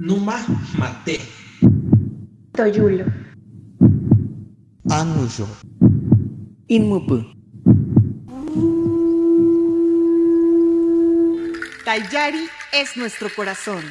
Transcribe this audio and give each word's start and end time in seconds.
Numa 0.00 0.42
Mate. 0.78 1.20
Toyulo. 2.52 3.04
Anuyo. 4.88 5.46
Inmupu. 6.68 7.22
Tayari 11.84 12.48
es 12.72 12.96
nuestro 12.96 13.28
corazón. 13.36 13.84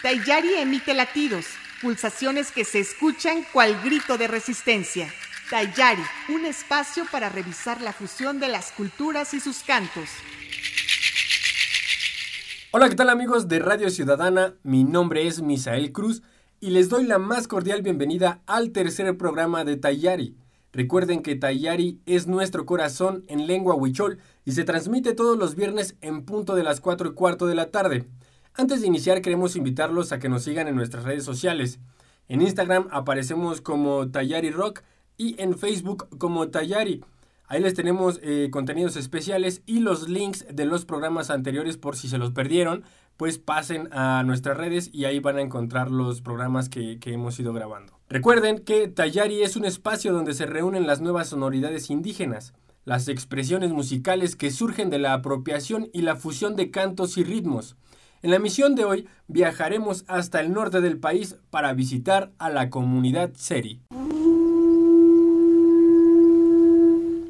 Tayari 0.00 0.54
emite 0.54 0.94
latidos, 0.94 1.44
pulsaciones 1.82 2.52
que 2.52 2.64
se 2.64 2.78
escuchan 2.78 3.44
cual 3.52 3.78
grito 3.84 4.16
de 4.16 4.28
resistencia. 4.28 5.12
Tayari, 5.50 6.02
un 6.30 6.46
espacio 6.46 7.04
para 7.12 7.28
revisar 7.28 7.82
la 7.82 7.92
fusión 7.92 8.40
de 8.40 8.48
las 8.48 8.72
culturas 8.72 9.34
y 9.34 9.40
sus 9.40 9.58
cantos. 9.58 10.08
Hola, 12.72 12.88
¿qué 12.88 12.94
tal 12.94 13.10
amigos 13.10 13.48
de 13.48 13.58
Radio 13.58 13.90
Ciudadana? 13.90 14.54
Mi 14.62 14.84
nombre 14.84 15.26
es 15.26 15.42
Misael 15.42 15.90
Cruz 15.90 16.22
y 16.60 16.70
les 16.70 16.88
doy 16.88 17.04
la 17.04 17.18
más 17.18 17.48
cordial 17.48 17.82
bienvenida 17.82 18.42
al 18.46 18.70
tercer 18.70 19.18
programa 19.18 19.64
de 19.64 19.76
Tayari. 19.76 20.36
Recuerden 20.72 21.24
que 21.24 21.34
Tayari 21.34 21.98
es 22.06 22.28
nuestro 22.28 22.66
corazón 22.66 23.24
en 23.26 23.48
lengua 23.48 23.74
huichol 23.74 24.18
y 24.44 24.52
se 24.52 24.62
transmite 24.62 25.14
todos 25.14 25.36
los 25.36 25.56
viernes 25.56 25.96
en 26.00 26.24
punto 26.24 26.54
de 26.54 26.62
las 26.62 26.80
4 26.80 27.08
y 27.08 27.14
cuarto 27.14 27.48
de 27.48 27.56
la 27.56 27.72
tarde. 27.72 28.06
Antes 28.54 28.82
de 28.82 28.86
iniciar 28.86 29.20
queremos 29.20 29.56
invitarlos 29.56 30.12
a 30.12 30.20
que 30.20 30.28
nos 30.28 30.44
sigan 30.44 30.68
en 30.68 30.76
nuestras 30.76 31.02
redes 31.02 31.24
sociales. 31.24 31.80
En 32.28 32.40
Instagram 32.40 32.86
aparecemos 32.92 33.60
como 33.60 34.12
Tayari 34.12 34.52
Rock 34.52 34.82
y 35.16 35.34
en 35.42 35.58
Facebook 35.58 36.06
como 36.18 36.50
Tayari. 36.50 37.02
Ahí 37.50 37.60
les 37.60 37.74
tenemos 37.74 38.20
eh, 38.22 38.48
contenidos 38.52 38.94
especiales 38.94 39.62
y 39.66 39.80
los 39.80 40.08
links 40.08 40.46
de 40.48 40.64
los 40.66 40.84
programas 40.84 41.30
anteriores 41.30 41.76
por 41.76 41.96
si 41.96 42.08
se 42.08 42.16
los 42.16 42.30
perdieron, 42.30 42.84
pues 43.16 43.38
pasen 43.38 43.88
a 43.90 44.22
nuestras 44.22 44.56
redes 44.56 44.88
y 44.92 45.04
ahí 45.04 45.18
van 45.18 45.36
a 45.36 45.40
encontrar 45.40 45.90
los 45.90 46.22
programas 46.22 46.68
que, 46.68 47.00
que 47.00 47.12
hemos 47.12 47.40
ido 47.40 47.52
grabando. 47.52 47.98
Recuerden 48.08 48.60
que 48.60 48.86
Tayari 48.86 49.42
es 49.42 49.56
un 49.56 49.64
espacio 49.64 50.12
donde 50.12 50.32
se 50.32 50.46
reúnen 50.46 50.86
las 50.86 51.00
nuevas 51.00 51.30
sonoridades 51.30 51.90
indígenas, 51.90 52.54
las 52.84 53.08
expresiones 53.08 53.72
musicales 53.72 54.36
que 54.36 54.52
surgen 54.52 54.88
de 54.88 55.00
la 55.00 55.14
apropiación 55.14 55.88
y 55.92 56.02
la 56.02 56.14
fusión 56.14 56.54
de 56.54 56.70
cantos 56.70 57.18
y 57.18 57.24
ritmos. 57.24 57.76
En 58.22 58.30
la 58.30 58.38
misión 58.38 58.76
de 58.76 58.84
hoy 58.84 59.08
viajaremos 59.26 60.04
hasta 60.06 60.40
el 60.40 60.52
norte 60.52 60.80
del 60.80 60.98
país 61.00 61.36
para 61.50 61.72
visitar 61.72 62.30
a 62.38 62.48
la 62.48 62.70
comunidad 62.70 63.32
Seri. 63.34 63.80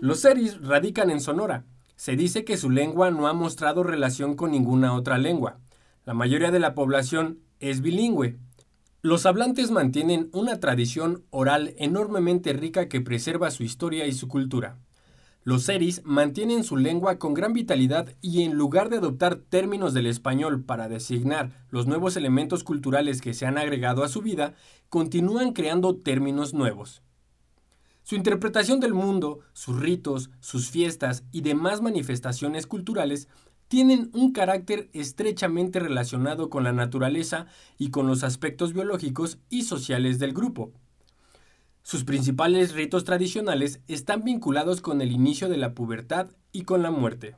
Los 0.01 0.21
seris 0.21 0.59
radican 0.63 1.11
en 1.11 1.21
Sonora. 1.21 1.67
Se 1.95 2.17
dice 2.17 2.43
que 2.47 2.57
su 2.57 2.71
lengua 2.71 3.11
no 3.11 3.27
ha 3.27 3.35
mostrado 3.35 3.83
relación 3.83 4.35
con 4.35 4.51
ninguna 4.51 4.95
otra 4.95 5.19
lengua. 5.19 5.59
La 6.07 6.15
mayoría 6.15 6.51
de 6.51 6.59
la 6.59 6.75
población 6.75 7.41
es 7.59 7.83
bilingüe. 7.83 8.39
Los 9.03 9.27
hablantes 9.27 9.71
mantienen 9.71 10.31
una 10.33 10.59
tradición 10.59 11.25
oral 11.29 11.75
enormemente 11.77 12.55
rica 12.55 12.89
que 12.89 13.03
preserva 13.03 13.51
su 13.51 13.63
historia 13.63 14.07
y 14.07 14.13
su 14.13 14.27
cultura. 14.27 14.79
Los 15.45 15.65
seris 15.65 16.01
mantienen 16.03 16.65
su 16.65 16.79
lengua 16.79 17.19
con 17.19 17.35
gran 17.35 17.53
vitalidad 17.53 18.09
y 18.23 18.45
en 18.45 18.55
lugar 18.55 18.89
de 18.89 18.97
adoptar 18.97 19.37
términos 19.37 19.93
del 19.93 20.07
español 20.07 20.65
para 20.65 20.89
designar 20.89 21.51
los 21.69 21.87
nuevos 21.87 22.17
elementos 22.17 22.65
culturales 22.65 23.21
que 23.21 23.35
se 23.35 23.45
han 23.45 23.59
agregado 23.59 24.03
a 24.03 24.09
su 24.09 24.23
vida, 24.23 24.55
continúan 24.89 25.53
creando 25.53 25.95
términos 25.95 26.55
nuevos. 26.55 27.03
Su 28.11 28.17
interpretación 28.17 28.81
del 28.81 28.93
mundo, 28.93 29.39
sus 29.53 29.79
ritos, 29.79 30.31
sus 30.41 30.69
fiestas 30.69 31.23
y 31.31 31.43
demás 31.43 31.81
manifestaciones 31.81 32.67
culturales 32.67 33.29
tienen 33.69 34.11
un 34.13 34.33
carácter 34.33 34.91
estrechamente 34.93 35.79
relacionado 35.79 36.51
con 36.51 36.65
la 36.65 36.73
naturaleza 36.73 37.47
y 37.79 37.91
con 37.91 38.09
los 38.09 38.25
aspectos 38.25 38.73
biológicos 38.73 39.39
y 39.49 39.63
sociales 39.63 40.19
del 40.19 40.33
grupo. 40.33 40.73
Sus 41.85 42.03
principales 42.03 42.73
ritos 42.73 43.05
tradicionales 43.05 43.81
están 43.87 44.25
vinculados 44.25 44.81
con 44.81 45.03
el 45.03 45.13
inicio 45.13 45.49
de 45.49 45.59
la 45.59 45.73
pubertad 45.73 46.31
y 46.51 46.63
con 46.63 46.83
la 46.83 46.91
muerte. 46.91 47.37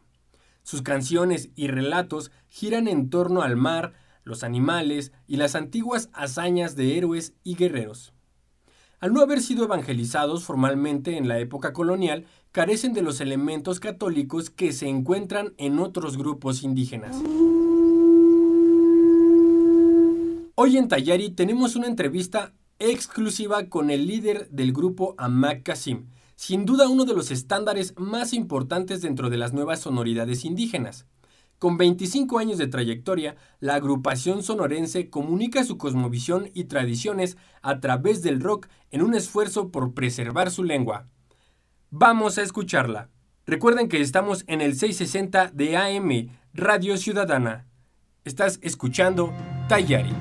Sus 0.63 0.81
canciones 0.81 1.51
y 1.55 1.67
relatos 1.67 2.31
giran 2.49 2.89
en 2.89 3.11
torno 3.11 3.43
al 3.43 3.57
mar, 3.59 3.93
los 4.25 4.43
animales 4.43 5.13
y 5.27 5.37
las 5.37 5.55
antiguas 5.55 6.09
hazañas 6.15 6.77
de 6.77 6.97
héroes 6.97 7.35
y 7.45 7.57
guerreros 7.57 8.15
al 9.03 9.13
no 9.13 9.21
haber 9.21 9.43
sido 9.43 9.65
evangelizados 9.65 10.45
formalmente 10.45 11.17
en 11.17 11.27
la 11.27 11.41
época 11.41 11.73
colonial, 11.73 12.25
carecen 12.53 12.93
de 12.93 13.03
los 13.03 13.21
elementos 13.21 13.81
católicos 13.81 14.49
que 14.49 14.73
se 14.73 14.89
encuentran 14.89 15.55
en 15.59 15.81
otros 15.81 16.17
grupos 16.17 16.63
indígenas. 16.63 17.17
Hoy 20.55 20.77
en 20.77 20.87
Tayari 20.87 21.31
tenemos 21.31 21.75
una 21.75 21.89
entrevista 21.89 22.53
exclusiva 22.79 23.67
con 23.67 23.91
el 23.91 24.07
líder 24.07 24.49
del 24.51 24.73
grupo 24.73 25.17
Amak 25.19 25.65
Kasim, 25.65 26.07
sin 26.37 26.65
duda 26.65 26.89
uno 26.89 27.05
de 27.05 27.15
los 27.15 27.33
estándares 27.33 27.95
más 27.99 28.33
importantes 28.33 29.03
dentro 29.03 29.31
de 29.31 29.37
las 29.37 29.53
nuevas 29.53 29.81
sonoridades 29.81 30.45
indígenas. 30.45 31.07
Con 31.63 31.77
25 31.77 32.41
años 32.41 32.59
de 32.59 32.67
trayectoria, 32.67 33.37
la 33.61 33.77
agrupación 33.77 34.43
sonorense 34.43 35.11
comunica 35.11 35.63
su 35.63 35.79
cosmovisión 35.79 36.51
y 36.55 36.65
tradiciones 36.65 37.37
a 37.63 37.79
través 37.79 38.21
del 38.21 38.41
rock 38.41 38.67
en 38.91 39.01
un 39.01 39.15
esfuerzo 39.15 39.71
por 39.71 39.95
preservar 39.95 40.51
su 40.51 40.65
lengua. 40.65 41.07
Vamos 41.89 42.37
a 42.37 42.43
escucharla. 42.43 43.11
Recuerden 43.47 43.89
que 43.89 44.01
estamos 44.01 44.43
en 44.49 44.61
el 44.61 44.75
660 44.75 45.53
de 45.55 45.77
AM, 45.77 46.37
Radio 46.53 46.97
Ciudadana. 46.97 47.69
Estás 48.25 48.59
escuchando 48.61 49.33
Tayari. 49.69 50.17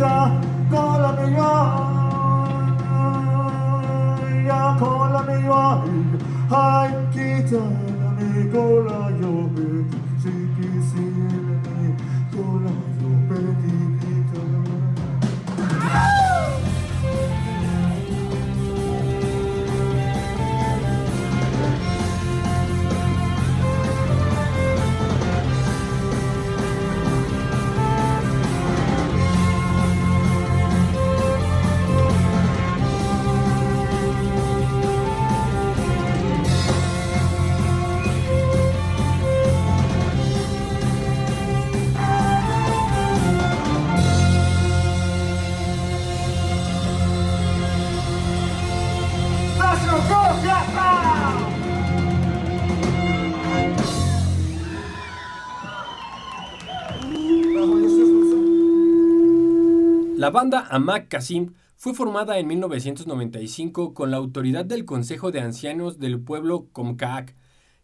ta 0.00 0.14
ko 0.70 0.82
la 1.02 1.10
mi 1.18 1.26
wa 1.38 1.52
ya 4.48 4.62
ko 4.80 4.90
la 5.14 5.22
mi 5.28 5.38
wa 5.48 5.64
hai 6.52 6.90
ki 7.14 7.28
ta 7.50 7.62
la 8.00 8.10
mi 8.18 8.48
ko 8.52 8.64
la 8.88 9.03
La 60.24 60.30
banda 60.30 60.66
Amak 60.70 61.08
Kasim 61.08 61.52
fue 61.76 61.92
formada 61.92 62.38
en 62.38 62.46
1995 62.46 63.92
con 63.92 64.10
la 64.10 64.16
autoridad 64.16 64.64
del 64.64 64.86
Consejo 64.86 65.30
de 65.30 65.40
Ancianos 65.42 65.98
del 65.98 66.18
pueblo 66.18 66.68
Comcaac 66.72 67.36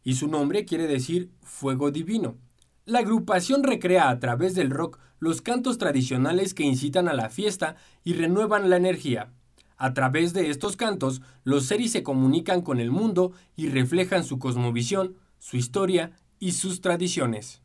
y 0.04 0.14
su 0.14 0.26
nombre 0.26 0.64
quiere 0.64 0.86
decir 0.86 1.30
fuego 1.42 1.90
divino. 1.90 2.38
La 2.86 3.00
agrupación 3.00 3.62
recrea 3.62 4.08
a 4.08 4.18
través 4.20 4.54
del 4.54 4.70
rock 4.70 4.98
los 5.18 5.42
cantos 5.42 5.76
tradicionales 5.76 6.54
que 6.54 6.62
incitan 6.62 7.08
a 7.08 7.12
la 7.12 7.28
fiesta 7.28 7.76
y 8.04 8.14
renuevan 8.14 8.70
la 8.70 8.78
energía. 8.78 9.34
A 9.76 9.92
través 9.92 10.32
de 10.32 10.48
estos 10.48 10.78
cantos, 10.78 11.20
los 11.44 11.66
series 11.66 11.92
se 11.92 12.02
comunican 12.02 12.62
con 12.62 12.80
el 12.80 12.90
mundo 12.90 13.32
y 13.54 13.68
reflejan 13.68 14.24
su 14.24 14.38
cosmovisión, 14.38 15.14
su 15.38 15.58
historia 15.58 16.12
y 16.38 16.52
sus 16.52 16.80
tradiciones. 16.80 17.60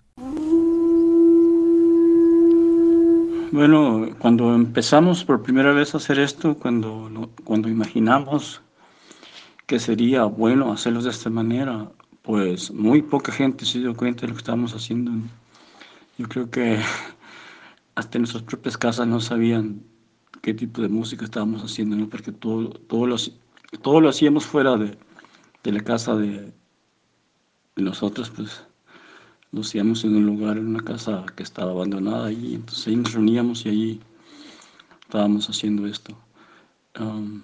Bueno, 3.51 4.07
cuando 4.19 4.53
empezamos 4.55 5.23
por 5.23 5.43
primera 5.43 5.71
vez 5.71 5.93
a 5.93 5.97
hacer 5.97 6.19
esto, 6.19 6.57
cuando, 6.57 7.29
cuando 7.43 7.69
imaginamos 7.69 8.61
que 9.65 9.79
sería 9.79 10.25
bueno 10.25 10.71
hacerlo 10.71 11.01
de 11.01 11.09
esta 11.09 11.29
manera, 11.29 11.91
pues 12.21 12.71
muy 12.71 13.01
poca 13.01 13.31
gente 13.31 13.65
se 13.65 13.79
dio 13.79 13.95
cuenta 13.95 14.21
de 14.21 14.27
lo 14.27 14.33
que 14.33 14.39
estábamos 14.39 14.73
haciendo. 14.73 15.11
Yo 16.17 16.27
creo 16.27 16.49
que 16.49 16.79
hasta 17.95 18.17
en 18.17 18.23
nuestras 18.23 18.43
propias 18.43 18.77
casas 18.77 19.07
no 19.07 19.19
sabían 19.21 19.81
qué 20.41 20.53
tipo 20.53 20.81
de 20.81 20.89
música 20.89 21.25
estábamos 21.25 21.63
haciendo, 21.63 21.95
¿no? 21.95 22.09
porque 22.09 22.31
todo, 22.31 22.69
todo, 22.69 23.07
lo, 23.07 23.15
todo 23.81 24.01
lo 24.01 24.09
hacíamos 24.09 24.45
fuera 24.45 24.75
de, 24.75 24.97
de 25.63 25.71
la 25.71 25.81
casa 25.81 26.15
de, 26.15 26.51
de, 27.75 27.83
nosotros, 27.83 28.29
pues 28.29 28.63
lo 29.55 29.61
hacíamos 29.61 30.03
en 30.03 30.15
un 30.15 30.25
lugar, 30.27 30.57
en 30.57 30.67
una 30.67 30.83
casa 30.83 31.25
que 31.35 31.41
estaba 31.41 31.71
abandonada 31.71 32.31
y 32.31 32.53
entonces 32.55 32.87
ahí 32.87 32.95
nos 32.95 33.13
reuníamos 33.13 33.65
y 33.65 33.69
allí 33.69 34.01
estábamos 35.01 35.49
haciendo 35.49 35.87
esto. 35.87 36.15
Um, 36.99 37.41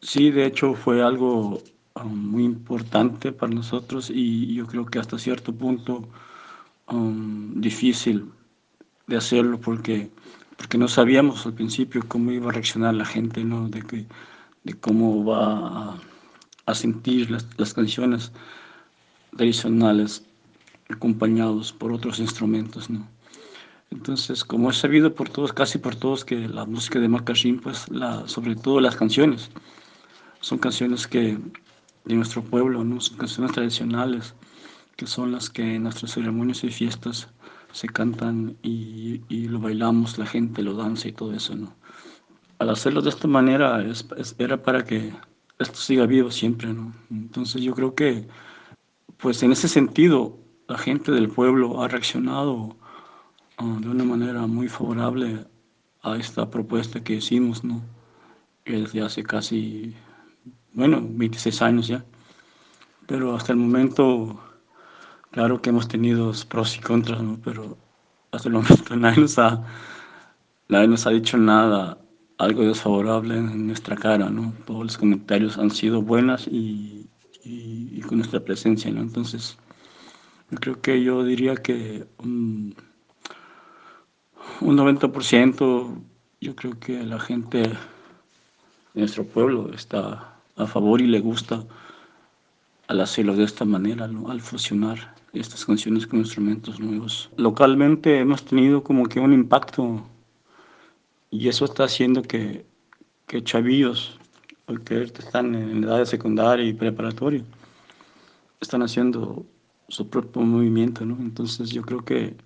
sí, 0.00 0.30
de 0.30 0.46
hecho 0.46 0.74
fue 0.74 1.02
algo 1.02 1.60
Um, 1.94 2.30
muy 2.30 2.44
importante 2.44 3.32
para 3.32 3.52
nosotros 3.52 4.10
y 4.10 4.54
yo 4.54 4.66
creo 4.66 4.86
que 4.86 5.00
hasta 5.00 5.18
cierto 5.18 5.52
punto 5.52 6.08
um, 6.88 7.60
difícil 7.60 8.30
de 9.08 9.16
hacerlo 9.16 9.60
porque, 9.60 10.08
porque 10.56 10.78
no 10.78 10.86
sabíamos 10.86 11.44
al 11.46 11.54
principio 11.54 12.02
cómo 12.06 12.30
iba 12.30 12.48
a 12.50 12.52
reaccionar 12.52 12.94
la 12.94 13.04
gente, 13.04 13.44
¿no? 13.44 13.68
de, 13.68 13.82
que, 13.82 14.06
de 14.62 14.74
cómo 14.74 15.24
va 15.24 15.94
a, 15.94 16.00
a 16.66 16.74
sentir 16.74 17.28
las, 17.30 17.46
las, 17.58 17.74
canciones 17.74 18.30
tradicionales 19.36 20.24
acompañados 20.90 21.72
por 21.72 21.92
otros 21.92 22.18
instrumentos. 22.18 22.90
¿no? 22.90 23.06
Entonces, 23.90 24.44
como 24.44 24.70
es 24.70 24.76
sabido 24.76 25.14
por 25.14 25.28
todos, 25.28 25.52
casi 25.52 25.78
por 25.78 25.96
todos, 25.96 26.24
que 26.24 26.48
la 26.48 26.64
música 26.64 27.00
de 27.00 27.08
Macachín, 27.08 27.58
pues 27.58 27.88
la, 27.90 28.26
sobre 28.28 28.54
todo 28.54 28.80
las 28.80 28.96
canciones, 28.96 29.50
son 30.40 30.58
canciones 30.58 31.06
que 31.06 31.38
de 32.04 32.14
nuestro 32.14 32.42
pueblo, 32.42 32.84
¿no? 32.84 33.00
Son 33.00 33.18
canciones 33.18 33.52
tradicionales, 33.52 34.34
que 34.96 35.06
son 35.06 35.32
las 35.32 35.50
que 35.50 35.74
en 35.74 35.82
nuestras 35.82 36.12
ceremonias 36.12 36.64
y 36.64 36.70
fiestas 36.70 37.28
se 37.72 37.88
cantan 37.88 38.56
y, 38.62 39.22
y, 39.28 39.48
lo 39.48 39.60
bailamos, 39.60 40.18
la 40.18 40.26
gente 40.26 40.62
lo 40.62 40.74
danza 40.74 41.08
y 41.08 41.12
todo 41.12 41.34
eso, 41.34 41.54
¿no? 41.54 41.74
Al 42.58 42.70
hacerlo 42.70 43.00
de 43.02 43.10
esta 43.10 43.26
manera 43.26 43.82
es, 43.82 44.06
era 44.38 44.62
para 44.62 44.84
que 44.84 45.12
esto 45.58 45.76
siga 45.76 46.06
vivo 46.06 46.30
siempre, 46.30 46.72
¿no? 46.72 46.92
Entonces 47.10 47.62
yo 47.62 47.74
creo 47.74 47.94
que, 47.94 48.28
pues 49.18 49.42
en 49.42 49.52
ese 49.52 49.68
sentido, 49.68 50.38
la 50.70 50.78
gente 50.78 51.10
del 51.10 51.28
pueblo 51.28 51.82
ha 51.82 51.88
reaccionado 51.88 52.76
uh, 53.58 53.80
de 53.80 53.88
una 53.88 54.04
manera 54.04 54.46
muy 54.46 54.68
favorable 54.68 55.44
a 56.02 56.16
esta 56.16 56.48
propuesta 56.48 57.02
que 57.02 57.14
hicimos, 57.14 57.64
¿no? 57.64 57.82
Desde 58.64 59.02
hace 59.02 59.24
casi 59.24 59.96
bueno, 60.72 61.00
26 61.02 61.62
años 61.62 61.88
ya. 61.88 62.04
Pero 63.08 63.34
hasta 63.34 63.50
el 63.52 63.58
momento, 63.58 64.40
claro 65.32 65.60
que 65.60 65.70
hemos 65.70 65.88
tenido 65.88 66.32
pros 66.48 66.76
y 66.76 66.80
contras, 66.80 67.20
¿no? 67.20 67.36
pero 67.42 67.76
hasta 68.30 68.48
el 68.48 68.54
momento 68.60 68.94
nadie 68.94 69.22
nos 69.22 69.40
ha, 69.40 69.64
nadie 70.68 70.86
nos 70.86 71.04
ha 71.04 71.10
dicho 71.10 71.36
nada, 71.36 71.98
algo 72.38 72.62
desfavorable 72.62 73.36
en 73.36 73.66
nuestra 73.66 73.96
cara, 73.96 74.30
¿no? 74.30 74.54
Todos 74.66 74.84
los 74.84 74.98
comentarios 74.98 75.58
han 75.58 75.72
sido 75.72 76.00
buenas 76.00 76.46
y, 76.46 77.08
y, 77.42 78.00
con 78.02 78.18
nuestra 78.18 78.38
presencia, 78.38 78.88
¿no? 78.92 79.00
Entonces, 79.00 79.58
yo 80.50 80.58
creo 80.58 80.80
que 80.80 81.02
yo 81.02 81.24
diría 81.24 81.56
que 81.56 82.06
un, 82.18 82.74
un 84.60 84.76
90%, 84.76 86.02
yo 86.40 86.56
creo 86.56 86.78
que 86.78 87.04
la 87.04 87.20
gente 87.20 87.58
de 87.62 87.76
nuestro 88.94 89.24
pueblo 89.24 89.70
está 89.72 90.34
a 90.56 90.66
favor 90.66 91.00
y 91.00 91.06
le 91.06 91.20
gusta 91.20 91.64
al 92.88 93.00
hacerlo 93.00 93.36
de 93.36 93.44
esta 93.44 93.64
manera, 93.64 94.06
al 94.06 94.40
fusionar 94.40 95.14
estas 95.32 95.64
canciones 95.64 96.06
con 96.06 96.18
instrumentos 96.18 96.80
nuevos. 96.80 97.30
Localmente 97.36 98.18
hemos 98.18 98.44
tenido 98.44 98.82
como 98.82 99.06
que 99.06 99.20
un 99.20 99.32
impacto 99.32 100.02
y 101.30 101.48
eso 101.48 101.64
está 101.64 101.84
haciendo 101.84 102.22
que, 102.22 102.66
que 103.28 103.44
chavillos, 103.44 104.18
que 104.84 105.02
están 105.02 105.54
en 105.54 105.84
edad 105.84 105.98
de 105.98 106.06
secundaria 106.06 106.64
y 106.64 106.72
preparatoria, 106.72 107.44
están 108.60 108.82
haciendo 108.82 109.46
su 109.90 110.08
propio 110.08 110.42
movimiento, 110.42 111.04
¿no? 111.04 111.16
Entonces 111.20 111.70
yo 111.70 111.82
creo 111.82 112.04
que, 112.04 112.36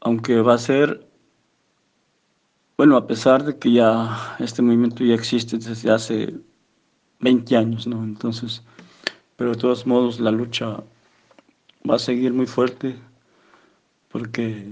aunque 0.00 0.40
va 0.42 0.54
a 0.54 0.58
ser, 0.58 1.08
bueno, 2.76 2.96
a 2.96 3.06
pesar 3.06 3.44
de 3.44 3.58
que 3.58 3.72
ya 3.72 4.36
este 4.38 4.62
movimiento 4.62 5.04
ya 5.04 5.14
existe 5.14 5.58
desde 5.58 5.90
hace 5.90 6.34
20 7.20 7.56
años, 7.56 7.86
¿no? 7.86 8.04
Entonces, 8.04 8.62
pero 9.36 9.50
de 9.52 9.56
todos 9.56 9.86
modos 9.86 10.20
la 10.20 10.30
lucha 10.30 10.82
va 11.88 11.96
a 11.96 11.98
seguir 11.98 12.32
muy 12.32 12.46
fuerte 12.46 12.96
porque 14.08 14.70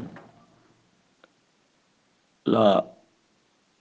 la, 2.44 2.86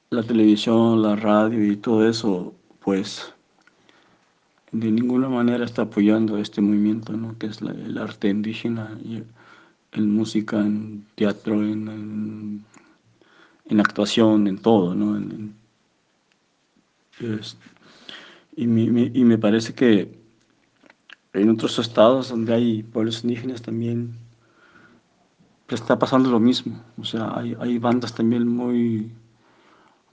la 0.09 0.23
televisión, 0.23 1.01
la 1.01 1.15
radio 1.15 1.71
y 1.71 1.77
todo 1.77 2.07
eso, 2.07 2.53
pues 2.79 3.34
de 4.80 4.92
ninguna 4.92 5.30
manera 5.30 5.63
está 5.63 5.83
apoyando 5.83 6.38
este 6.38 6.62
movimiento, 6.62 7.13
¿no? 7.13 7.38
que 7.38 7.48
es 7.48 7.62
el 7.62 7.98
arte 7.98 8.27
indígena, 8.30 8.98
y 9.04 9.24
en 9.94 10.13
música, 10.13 10.60
en 10.60 11.06
teatro, 11.16 11.63
en, 11.63 12.66
en, 13.69 13.80
actuación, 13.80 14.48
en 14.48 14.57
todo. 14.57 14.94
¿no? 14.94 15.18
Y 18.57 18.68
me, 18.68 19.12
y 19.13 19.24
me 19.24 19.38
parece 19.38 19.74
que 19.74 20.19
en 21.33 21.50
otros 21.50 21.80
estados 21.80 22.30
donde 22.30 22.54
hay 22.54 22.83
pueblos 22.83 23.24
indígenas 23.24 23.62
también 23.62 24.18
está 25.69 25.98
pasando 25.98 26.30
lo 26.30 26.39
mismo. 26.39 26.83
O 27.00 27.06
sea, 27.06 27.31
hay, 27.38 27.56
hay 27.60 27.78
bandas 27.80 28.13
también 28.13 28.45
muy, 28.45 29.10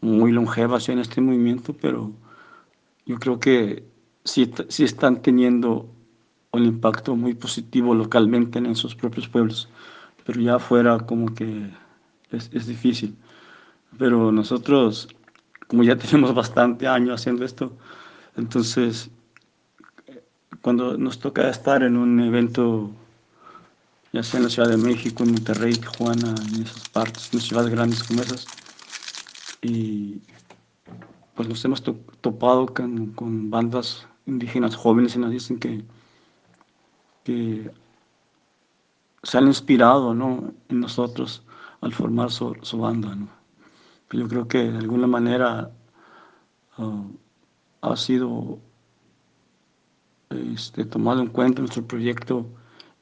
muy 0.01 0.31
longevas 0.31 0.89
en 0.89 1.01
este 1.01 1.21
movimiento, 1.21 1.75
pero 1.75 2.13
yo 3.07 3.19
creo 3.19 3.41
que 3.41 3.92
sí, 4.25 4.53
sí 4.69 4.85
están 4.85 5.23
teniendo 5.23 5.89
un 6.53 6.65
impacto 6.65 7.17
muy 7.17 7.35
positivo 7.35 7.95
localmente 7.95 8.59
en 8.59 8.77
sus 8.77 8.95
propios 8.95 9.29
pueblos, 9.29 9.69
pero 10.25 10.41
ya 10.41 10.57
afuera 10.57 10.99
como 11.01 11.35
que 11.35 11.71
es, 12.31 12.51
es 12.53 12.67
difícil. 12.67 13.17
Pero 13.99 14.33
nosotros, 14.33 15.09
como 15.67 15.83
ya 15.83 15.97
tenemos 15.99 16.35
bastante 16.35 16.87
años 16.87 17.21
haciendo 17.21 17.45
esto, 17.45 17.73
entonces, 18.37 19.11
cuando 20.63 20.97
nos 20.97 21.19
toca 21.19 21.49
estar 21.49 21.83
en 21.83 21.97
un 21.97 22.21
evento, 22.21 22.91
ya 24.13 24.23
sea 24.23 24.39
en 24.39 24.45
la 24.45 24.51
Ciudad 24.51 24.69
de 24.69 24.77
México, 24.77 25.23
en 25.23 25.33
Monterrey, 25.33 25.77
Tijuana, 25.77 26.35
en 26.55 26.63
esas 26.63 26.87
partes, 26.87 27.33
en 27.33 27.41
ciudades 27.41 27.71
grandes 27.71 28.03
como 28.05 28.23
esas, 28.23 28.47
y 29.61 30.21
pues 31.35 31.49
nos 31.49 31.65
hemos 31.65 31.83
topado 31.83 32.67
con, 32.67 33.51
bandas 33.51 34.07
indígenas 34.27 34.77
jóvenes 34.77 35.17
y 35.17 35.19
nos 35.19 35.31
dicen 35.31 35.59
que, 35.59 35.85
que 37.25 37.71
se 39.23 39.39
han 39.39 39.47
inspirado 39.47 40.15
¿no? 40.15 40.53
en 40.69 40.81
nosotros 40.81 41.43
al 41.81 41.93
formar 41.93 42.31
su, 42.31 42.55
banda. 42.79 43.15
¿no? 43.15 43.29
Yo 44.11 44.29
creo 44.29 44.47
que 44.47 44.71
de 44.71 44.79
alguna 44.79 45.07
manera 45.07 45.71
uh, 46.79 47.05
ha 47.81 47.97
sido 47.97 48.59
este, 50.31 50.85
tomado 50.85 51.21
en 51.21 51.29
cuenta 51.29 51.61
nuestro 51.61 51.87
proyecto 51.87 52.47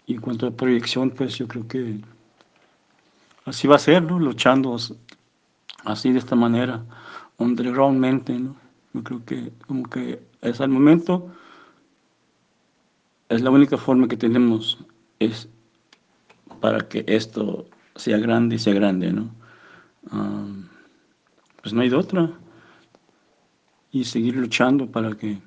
y 0.06 0.14
en 0.14 0.20
cuanto 0.20 0.46
a 0.46 0.50
proyección, 0.50 1.10
pues 1.10 1.36
yo 1.36 1.46
creo 1.46 1.68
que 1.68 2.00
así 3.44 3.68
va 3.68 3.76
a 3.76 3.78
ser, 3.78 4.02
¿no? 4.02 4.18
Luchando 4.18 4.76
así 5.84 6.12
de 6.12 6.18
esta 6.18 6.34
manera, 6.34 6.84
undergroundmente, 7.38 8.38
¿no? 8.38 8.56
Yo 8.92 9.04
creo 9.04 9.24
que 9.24 9.52
como 9.66 9.88
que 9.88 10.20
es 10.42 10.60
al 10.60 10.70
momento, 10.70 11.30
es 13.28 13.42
la 13.42 13.50
única 13.50 13.76
forma 13.76 14.08
que 14.08 14.16
tenemos 14.16 14.78
es 15.20 15.48
para 16.60 16.88
que 16.88 17.04
esto 17.06 17.66
sea 17.94 18.18
grande 18.18 18.56
y 18.56 18.58
sea 18.58 18.74
grande, 18.74 19.12
¿no? 19.12 19.30
Pues 21.62 21.72
no 21.72 21.82
hay 21.82 21.90
de 21.90 21.96
otra 21.96 22.30
y 23.92 24.04
seguir 24.04 24.36
luchando 24.36 24.90
para 24.90 25.16
que 25.16 25.38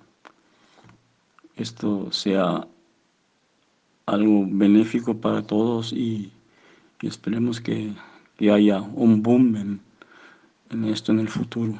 esto 1.56 2.12
sea 2.12 2.68
algo 4.06 4.46
benéfico 4.48 5.18
para 5.18 5.42
todos 5.42 5.92
y, 5.92 6.32
esperemos 7.02 7.60
que, 7.60 7.94
haya 8.40 8.82
un 8.82 9.24
boom 9.24 9.80
en 10.70 10.86
esto 10.86 11.14
en 11.14 11.20
el 11.20 11.30
futuro. 11.30 11.80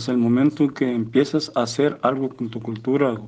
Desde 0.00 0.12
el 0.12 0.18
momento 0.18 0.64
en 0.64 0.70
que 0.70 0.90
empiezas 0.90 1.52
a 1.54 1.64
hacer 1.64 1.98
algo 2.00 2.30
con 2.30 2.48
tu 2.48 2.58
cultura 2.58 3.20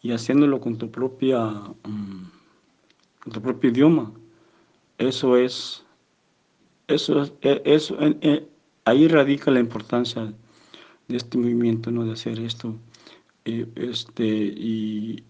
y 0.00 0.12
haciéndolo 0.12 0.60
con 0.60 0.78
tu 0.78 0.88
propia, 0.88 1.44
mm, 1.44 2.30
con 3.18 3.32
tu 3.32 3.42
propio 3.42 3.70
idioma, 3.70 4.12
eso 4.98 5.36
es, 5.36 5.84
eso 6.86 7.22
es, 7.22 7.32
e, 7.42 7.60
eso, 7.64 7.98
ahí 8.84 9.08
radica 9.08 9.50
la 9.50 9.58
importancia 9.58 10.32
de 11.08 11.16
este 11.16 11.36
movimiento, 11.36 11.90
¿no? 11.90 12.04
De 12.04 12.12
hacer 12.12 12.38
esto. 12.38 12.76
este, 13.44 14.24
y, 14.24 15.24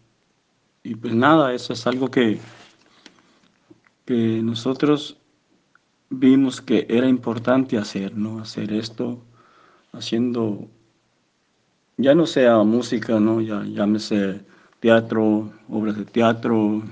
y 0.82 0.94
pues 0.94 1.14
nada, 1.14 1.54
eso 1.54 1.72
es 1.72 1.86
algo 1.86 2.10
que, 2.10 2.38
que 4.04 4.42
nosotros 4.42 5.16
vimos 6.10 6.60
que 6.60 6.86
era 6.90 7.08
importante 7.08 7.78
hacer, 7.78 8.14
¿no? 8.14 8.40
Hacer 8.40 8.74
esto 8.74 9.24
haciendo, 9.92 10.68
ya 11.96 12.14
no 12.14 12.26
sea 12.26 12.62
música, 12.62 13.20
¿no? 13.20 13.40
Ya, 13.40 13.62
llámese 13.64 14.40
teatro, 14.80 15.52
obras 15.68 15.96
de 15.96 16.04
teatro, 16.04 16.82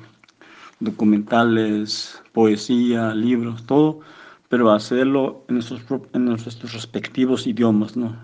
documentales, 0.81 2.23
poesía, 2.33 3.15
libros, 3.15 3.65
todo, 3.67 4.01
pero 4.49 4.71
hacerlo 4.71 5.45
en 5.49 5.57
nuestros, 5.57 5.83
en 6.13 6.25
nuestros 6.27 6.73
respectivos 6.73 7.47
idiomas, 7.47 7.97
¿no? 7.97 8.17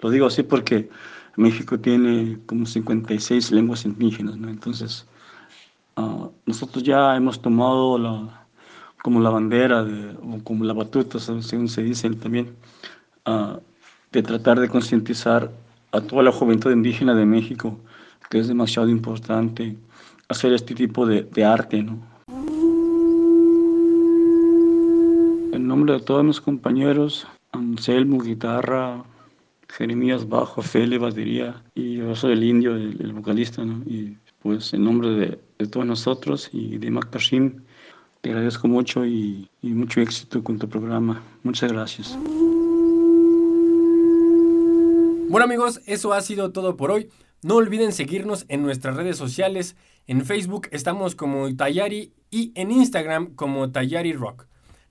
Lo 0.00 0.10
digo 0.10 0.26
así 0.26 0.42
porque 0.42 0.90
México 1.36 1.78
tiene 1.78 2.38
como 2.46 2.66
56 2.66 3.52
lenguas 3.52 3.84
indígenas, 3.84 4.36
¿no? 4.36 4.48
Entonces, 4.48 5.06
uh, 5.96 6.28
nosotros 6.46 6.82
ya 6.82 7.16
hemos 7.16 7.40
tomado 7.40 7.98
la, 7.98 8.46
como 9.02 9.20
la 9.20 9.30
bandera, 9.30 9.84
de, 9.84 10.16
o 10.22 10.42
como 10.44 10.64
la 10.64 10.72
batuta, 10.72 11.18
según 11.18 11.68
se 11.68 11.82
dice 11.82 12.10
también, 12.10 12.54
uh, 13.26 13.58
de 14.12 14.22
tratar 14.22 14.60
de 14.60 14.68
concientizar 14.68 15.50
a 15.90 16.00
toda 16.00 16.22
la 16.22 16.32
juventud 16.32 16.70
indígena 16.70 17.14
de 17.14 17.26
México, 17.26 17.78
que 18.30 18.38
es 18.38 18.48
demasiado 18.48 18.88
importante 18.88 19.76
hacer 20.28 20.52
este 20.52 20.74
tipo 20.74 21.06
de, 21.06 21.44
arte, 21.44 21.82
¿no? 21.82 21.98
En 25.52 25.66
nombre 25.66 25.94
de 25.94 26.00
todos 26.00 26.24
mis 26.24 26.40
compañeros, 26.40 27.26
Anselmo, 27.52 28.20
guitarra, 28.20 29.04
Jeremías 29.68 30.28
Bajo, 30.28 30.62
Fele, 30.62 30.98
batería, 30.98 31.62
y 31.74 31.96
yo 31.96 32.14
soy 32.14 32.32
el 32.32 32.44
indio, 32.44 32.76
el, 32.76 33.12
vocalista, 33.12 33.64
¿no? 33.64 33.82
Y 33.86 34.16
pues 34.42 34.72
en 34.74 34.84
nombre 34.84 35.10
de, 35.10 35.38
de 35.58 35.66
todos 35.66 35.86
nosotros 35.86 36.50
y 36.52 36.78
de 36.78 36.90
Makashim, 36.90 37.62
te 38.22 38.30
agradezco 38.30 38.68
mucho 38.68 39.04
y, 39.04 39.48
y 39.62 39.68
mucho 39.68 40.00
éxito 40.00 40.42
con 40.42 40.58
tu 40.58 40.68
programa. 40.68 41.22
Muchas 41.42 41.72
gracias. 41.72 42.16
Bueno 45.32 45.46
amigos, 45.46 45.80
eso 45.86 46.12
ha 46.12 46.20
sido 46.20 46.52
todo 46.52 46.76
por 46.76 46.90
hoy. 46.90 47.08
No 47.40 47.54
olviden 47.54 47.94
seguirnos 47.94 48.44
en 48.48 48.60
nuestras 48.60 48.96
redes 48.96 49.16
sociales. 49.16 49.76
En 50.06 50.26
Facebook 50.26 50.68
estamos 50.72 51.14
como 51.14 51.56
Tayari 51.56 52.12
y 52.30 52.52
en 52.54 52.70
Instagram 52.70 53.34
como 53.34 53.72
Tayari 53.72 54.12
Rock. 54.12 54.44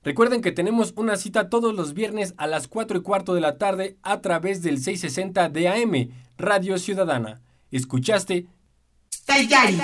Recuerden 0.03 0.41
que 0.41 0.51
tenemos 0.51 0.93
una 0.95 1.15
cita 1.17 1.47
todos 1.47 1.75
los 1.75 1.93
viernes 1.93 2.33
a 2.37 2.47
las 2.47 2.67
4 2.67 2.97
y 2.97 3.01
cuarto 3.03 3.35
de 3.35 3.41
la 3.41 3.59
tarde 3.59 3.97
a 4.01 4.21
través 4.21 4.63
del 4.63 4.79
660 4.79 5.49
de 5.49 5.67
AM, 5.69 6.09
Radio 6.39 6.79
Ciudadana. 6.79 7.39
¿Escuchaste? 7.69 8.47
Tayari. 9.27 9.77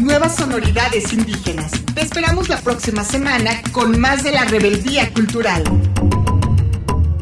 Nuevas 0.00 0.34
sonoridades 0.34 1.12
indígenas. 1.12 1.70
Te 1.94 2.00
esperamos 2.00 2.48
la 2.48 2.60
próxima 2.60 3.04
semana 3.04 3.62
con 3.70 4.00
más 4.00 4.24
de 4.24 4.32
la 4.32 4.46
rebeldía 4.46 5.12
cultural. 5.12 5.62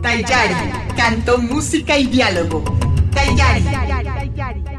Tayari, 0.02 0.54
canto, 0.96 1.38
música 1.38 1.98
y 1.98 2.06
diálogo. 2.06 2.64
Tayari. 3.12 4.69